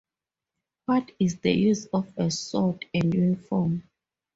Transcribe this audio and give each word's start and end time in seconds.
What 0.87 1.11
is 1.19 1.41
the 1.41 1.51
use 1.51 1.85
of 1.93 2.11
a 2.17 2.31
sword 2.31 2.85
and 2.91 3.13
uniform? 3.13 3.83